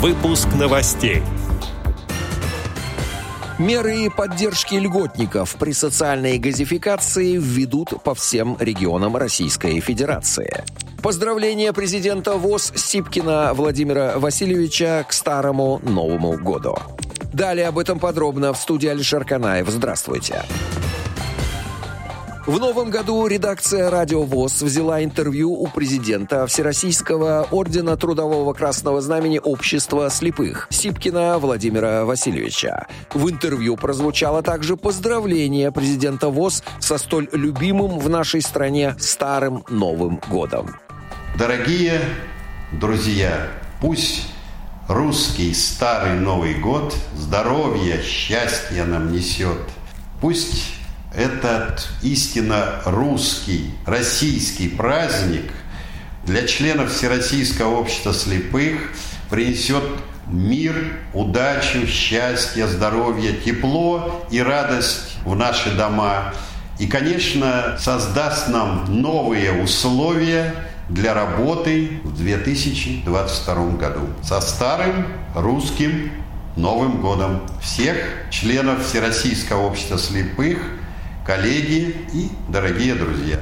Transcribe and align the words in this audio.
Выпуск 0.00 0.48
новостей. 0.58 1.22
Меры 3.58 4.08
поддержки 4.10 4.74
льготников 4.76 5.56
при 5.56 5.72
социальной 5.72 6.38
газификации 6.38 7.36
введут 7.36 8.02
по 8.02 8.14
всем 8.14 8.56
регионам 8.58 9.14
Российской 9.18 9.78
Федерации. 9.80 10.64
Поздравления 11.02 11.74
президента 11.74 12.36
ВОЗ 12.38 12.72
Сипкина 12.74 13.52
Владимира 13.52 14.18
Васильевича 14.18 15.04
к 15.06 15.12
Старому 15.12 15.80
Новому 15.82 16.38
году. 16.38 16.78
Далее 17.34 17.68
об 17.68 17.78
этом 17.78 17.98
подробно 17.98 18.54
в 18.54 18.56
студии 18.56 18.88
Алишер 18.88 19.26
Канаев. 19.26 19.68
Здравствуйте. 19.68 20.44
В 22.46 22.58
новом 22.58 22.88
году 22.88 23.26
редакция 23.26 23.90
«Радио 23.90 24.22
ВОЗ» 24.22 24.62
взяла 24.62 25.04
интервью 25.04 25.52
у 25.52 25.66
президента 25.66 26.46
Всероссийского 26.46 27.46
ордена 27.50 27.98
Трудового 27.98 28.54
Красного 28.54 29.02
Знамени 29.02 29.38
Общества 29.38 30.08
слепых 30.08 30.66
Сипкина 30.70 31.38
Владимира 31.38 32.06
Васильевича. 32.06 32.86
В 33.12 33.28
интервью 33.28 33.76
прозвучало 33.76 34.42
также 34.42 34.78
поздравление 34.78 35.70
президента 35.70 36.30
ВОЗ 36.30 36.64
со 36.78 36.96
столь 36.96 37.28
любимым 37.32 37.98
в 37.98 38.08
нашей 38.08 38.40
стране 38.40 38.96
Старым 38.98 39.62
Новым 39.68 40.18
годом. 40.30 40.76
Дорогие 41.38 42.00
друзья, 42.72 43.48
пусть 43.82 44.26
русский 44.88 45.52
Старый 45.52 46.18
Новый 46.18 46.54
год 46.54 46.96
здоровья, 47.14 48.00
счастья 48.02 48.86
нам 48.86 49.12
несет. 49.12 49.58
Пусть 50.22 50.79
этот 51.14 51.88
истинно 52.02 52.80
русский, 52.84 53.70
российский 53.86 54.68
праздник 54.68 55.50
для 56.24 56.46
членов 56.46 56.92
Всероссийского 56.92 57.76
общества 57.76 58.14
слепых 58.14 58.92
принесет 59.28 59.82
мир, 60.26 61.00
удачу, 61.12 61.86
счастье, 61.86 62.68
здоровье, 62.68 63.32
тепло 63.32 64.24
и 64.30 64.40
радость 64.40 65.16
в 65.24 65.34
наши 65.34 65.72
дома. 65.72 66.32
И, 66.78 66.86
конечно, 66.86 67.76
создаст 67.78 68.48
нам 68.48 69.00
новые 69.00 69.62
условия 69.62 70.54
для 70.88 71.14
работы 71.14 72.00
в 72.04 72.16
2022 72.16 73.54
году 73.72 74.08
со 74.22 74.40
старым 74.40 75.06
русским 75.34 76.12
Новым 76.56 77.00
годом 77.00 77.42
всех 77.62 77.96
членов 78.30 78.84
Всероссийского 78.84 79.62
общества 79.66 79.98
слепых– 79.98 80.58
коллеги 81.30 81.94
и 82.12 82.28
дорогие 82.48 82.96
друзья. 82.96 83.38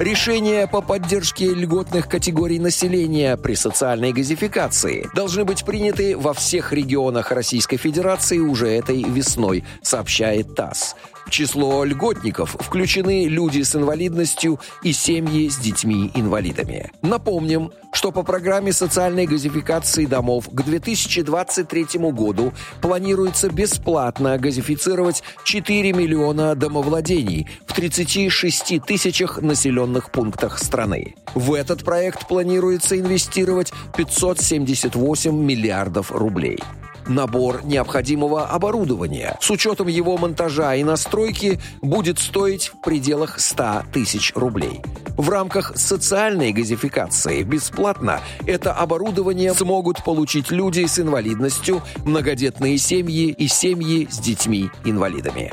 Решения 0.00 0.66
по 0.66 0.80
поддержке 0.80 1.54
льготных 1.54 2.08
категорий 2.08 2.58
населения 2.58 3.36
при 3.36 3.54
социальной 3.54 4.12
газификации 4.12 5.08
должны 5.14 5.44
быть 5.44 5.64
приняты 5.64 6.16
во 6.18 6.34
всех 6.34 6.72
регионах 6.72 7.30
Российской 7.30 7.76
Федерации 7.76 8.38
уже 8.38 8.66
этой 8.66 9.04
весной, 9.04 9.62
сообщает 9.80 10.56
ТАСС. 10.56 10.96
В 11.26 11.30
число 11.30 11.82
льготников 11.82 12.56
включены 12.60 13.26
люди 13.26 13.62
с 13.62 13.74
инвалидностью 13.74 14.60
и 14.84 14.92
семьи 14.92 15.48
с 15.48 15.58
детьми-инвалидами. 15.58 16.92
Напомним, 17.02 17.72
что 17.92 18.12
по 18.12 18.22
программе 18.22 18.72
социальной 18.72 19.26
газификации 19.26 20.06
домов 20.06 20.48
к 20.48 20.62
2023 20.62 21.98
году 22.12 22.52
планируется 22.80 23.50
бесплатно 23.50 24.38
газифицировать 24.38 25.24
4 25.42 25.92
миллиона 25.92 26.54
домовладений 26.54 27.48
в 27.66 27.72
36 27.72 28.80
тысячах 28.86 29.42
населенных 29.42 30.12
пунктах 30.12 30.58
страны. 30.58 31.16
В 31.34 31.54
этот 31.54 31.84
проект 31.84 32.28
планируется 32.28 32.98
инвестировать 33.00 33.72
578 33.96 35.36
миллиардов 35.36 36.12
рублей 36.12 36.60
набор 37.08 37.64
необходимого 37.64 38.46
оборудования 38.46 39.36
с 39.40 39.50
учетом 39.50 39.88
его 39.88 40.16
монтажа 40.16 40.74
и 40.74 40.84
настройки 40.84 41.60
будет 41.82 42.18
стоить 42.18 42.68
в 42.68 42.80
пределах 42.80 43.40
100 43.40 43.84
тысяч 43.92 44.32
рублей. 44.34 44.82
В 45.16 45.30
рамках 45.30 45.72
социальной 45.76 46.52
газификации 46.52 47.42
бесплатно 47.42 48.20
это 48.46 48.72
оборудование 48.72 49.54
смогут 49.54 50.04
получить 50.04 50.50
люди 50.50 50.84
с 50.84 50.98
инвалидностью, 50.98 51.82
многодетные 52.04 52.76
семьи 52.76 53.28
и 53.28 53.48
семьи 53.48 54.06
с 54.10 54.18
детьми-инвалидами. 54.18 55.52